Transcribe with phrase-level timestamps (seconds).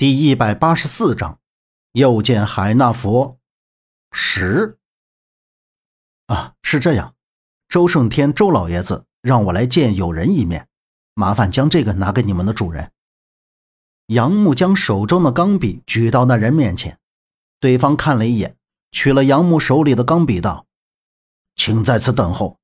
[0.00, 1.40] 第一百八十四章，
[1.92, 3.38] 又见海纳佛
[4.12, 4.78] 十
[6.24, 7.14] 啊，是这样。
[7.68, 10.66] 周胜天，周老爷子让我来见友人一面，
[11.12, 12.92] 麻烦将这个拿给你们的主人。
[14.06, 16.98] 杨木将手中的钢笔举到那人面前，
[17.60, 18.56] 对方看了一眼，
[18.92, 20.64] 取了杨木手里的钢笔，道
[21.56, 22.58] ：“请在此等候。”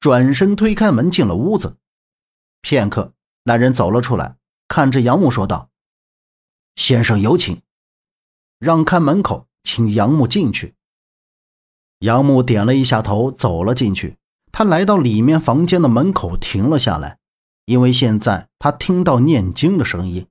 [0.00, 1.76] 转身推开门进了屋子。
[2.60, 3.14] 片刻，
[3.44, 4.36] 那人走了出来，
[4.66, 5.69] 看着杨木说道。
[6.76, 7.60] 先生有请，
[8.58, 10.74] 让开门口，请杨木进去。
[12.00, 14.16] 杨木点了一下头，走了进去。
[14.52, 17.18] 他来到里面房间的门口，停了下来，
[17.66, 20.26] 因为现在他听到念经的声音，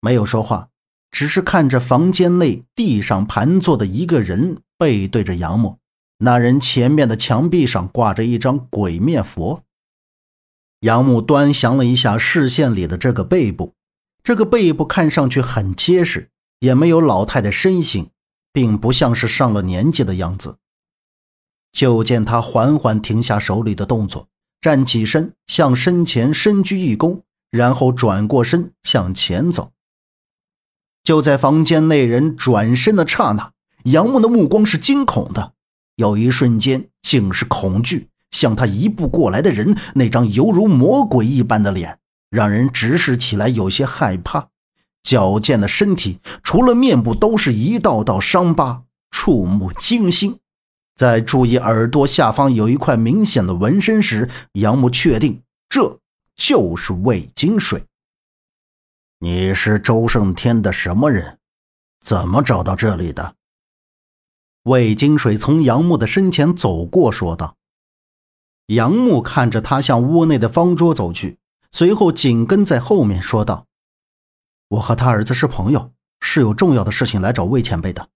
[0.00, 0.70] 没有说话，
[1.10, 5.78] 只是看着房间内地上盘坐的一个人，背对着杨木。
[6.18, 9.62] 那人前面的墙壁上挂着一张鬼面佛。
[10.80, 13.74] 杨木端详了一下视线里的这个背部。
[14.24, 18.08] 这个背部看上去很结实，也没有老太太身形，
[18.54, 20.56] 并不像是上了年纪的样子。
[21.72, 24.28] 就见他缓缓停下手里的动作，
[24.62, 29.72] 站起身，向身前深鞠一躬，然后转过身向前走。
[31.02, 33.52] 就在房间内人转身的刹那，
[33.84, 35.52] 杨木的目光是惊恐的，
[35.96, 38.08] 有一瞬间竟是恐惧。
[38.30, 41.98] 向他一步过来的人，那张犹如魔鬼一般的脸。
[42.34, 44.48] 让人直视起来有些害怕，
[45.04, 48.82] 矫健的身体除了面部都是一道道伤疤，
[49.12, 50.40] 触目惊心。
[50.96, 56.00] 在注意耳朵下方有一块明显的纹身时，杨木确定这
[56.34, 57.84] 就是魏金水。
[59.20, 61.38] 你是周胜天的什么人？
[62.00, 63.36] 怎么找到这里的？
[64.64, 67.54] 魏金水从杨木的身前走过，说道。
[68.66, 71.38] 杨木看着他向屋内的方桌走去。
[71.74, 73.66] 随后紧跟在后面说道
[74.70, 78.10] ：“我和他儿子是朋友，是有重要的事情来找魏前辈的。”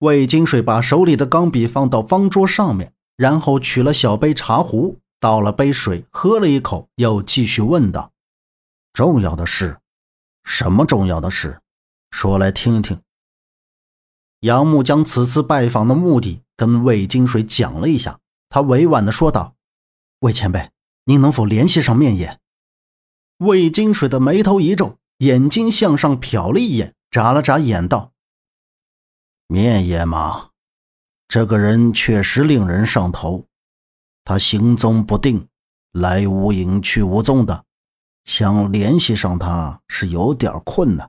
[0.00, 8.10] 魏金水把手里的钢笔放到方桌上面，然后取了小杯茶壶，倒了杯水，喝了一口，又继续问道
[8.92, 9.78] ：“重要的事？
[10.42, 11.60] 什么重要的事？
[12.10, 13.00] 说来听听。”
[14.42, 18.18] 杨木将此次拜访的目的跟魏金水讲了一下，
[18.48, 19.54] 他委婉的说道
[20.22, 20.72] ：“魏前辈，
[21.04, 22.36] 您能否联系上面爷？”
[23.38, 28.12] 魏金水的眉头一皱，眼睛向上瞟了一眼，眨了眨眼，道
[29.46, 30.50] ：“面爷嘛，
[31.28, 33.46] 这个人确实令人上头。
[34.24, 35.46] 他行踪不定，
[35.92, 37.64] 来无影去无踪的，
[38.24, 41.08] 想联系上他是有点困难。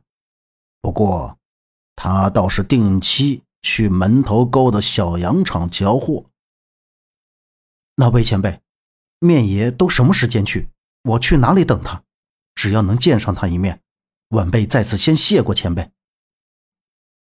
[0.81, 1.35] 不过，
[1.95, 6.25] 他倒是定期去门头沟的小羊场交货。
[7.95, 8.61] 那魏前辈，
[9.17, 10.69] 面爷都什么时间去？
[11.03, 12.03] 我去哪里等他？”
[12.59, 13.81] 只要能见上他一面，
[14.31, 15.91] 晚辈在此先谢过前辈。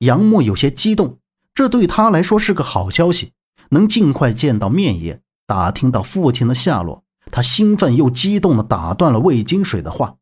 [0.00, 1.18] 杨木有些激动，
[1.54, 3.32] 这对他来说是个好消息，
[3.70, 7.04] 能尽快见到面爷，打听到父亲的下落。
[7.32, 10.18] 他兴奋又激动的打断了魏金水的话。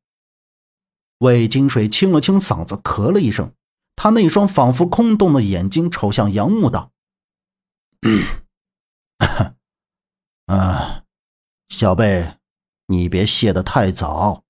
[1.19, 3.53] 魏金水清了清嗓子，咳了一声，
[3.97, 6.93] 他那双仿佛空洞的眼睛瞅向杨木，道
[8.07, 8.25] ：“嗯
[10.47, 11.03] 啊，
[11.71, 12.37] 小贝，
[12.87, 14.42] 你别谢得太早。”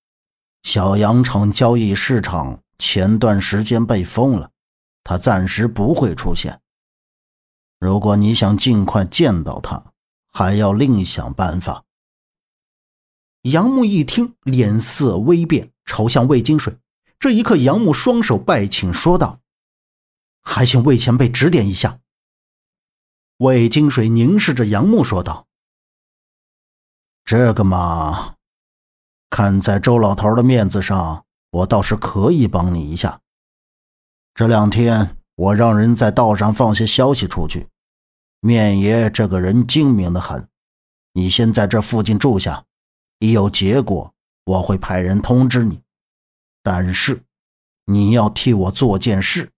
[0.62, 4.50] 小羊场交易市场前段时间被封了，
[5.04, 6.60] 他暂时不会出现。
[7.78, 9.92] 如果你想尽快见到他，
[10.30, 11.84] 还要另想办法。
[13.42, 16.78] 杨木一听，脸色微变，朝向魏金水。
[17.18, 19.40] 这一刻，杨木双手拜请，说道
[20.42, 21.98] ：“还请魏前辈指点一下。”
[23.38, 25.48] 魏金水凝视着杨木，说道
[27.24, 28.36] ：“这个嘛。”
[29.32, 33.18] 看在周老头的面子上，我倒是可以帮你一下。
[34.34, 37.66] 这两天我让人在道上放些消息出去，
[38.40, 40.46] 面爷这个人精明的很，
[41.14, 42.62] 你先在这附近住下，
[43.20, 44.12] 一有结果
[44.44, 45.80] 我会派人通知你。
[46.62, 47.22] 但是
[47.86, 49.48] 你要替我做件事。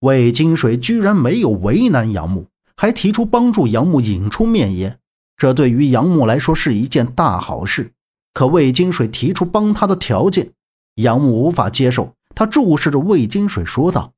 [0.00, 2.46] 魏金水居然没有为难杨木，
[2.78, 4.96] 还提出帮助杨木引出面爷，
[5.36, 7.92] 这对于杨木来说是一件大好事。
[8.36, 10.52] 可魏金水提出帮他的条件，
[10.96, 12.14] 杨木无法接受。
[12.34, 14.12] 他注视着魏金水说道：“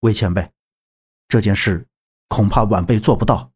[0.00, 0.50] 魏前辈，
[1.26, 1.86] 这件事
[2.28, 3.52] 恐怕晚辈做不到。”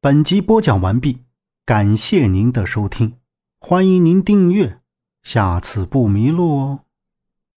[0.00, 1.18] 本集播讲完毕，
[1.66, 3.18] 感谢您的收听，
[3.58, 4.80] 欢迎您订阅，
[5.22, 6.84] 下次不迷路哦。